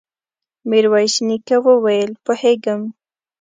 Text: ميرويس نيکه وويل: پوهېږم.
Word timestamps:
ميرويس 0.69 1.15
نيکه 1.27 1.57
وويل: 1.67 2.11
پوهېږم. 2.25 2.81